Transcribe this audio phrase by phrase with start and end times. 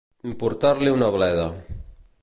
[0.29, 1.47] Importar-li una bleda.